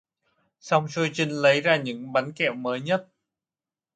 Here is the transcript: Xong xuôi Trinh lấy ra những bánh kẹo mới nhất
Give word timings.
Xong 0.59 0.87
xuôi 0.87 1.09
Trinh 1.13 1.29
lấy 1.29 1.61
ra 1.61 1.75
những 1.75 2.13
bánh 2.13 2.33
kẹo 2.33 2.53
mới 2.55 2.81
nhất 2.81 3.07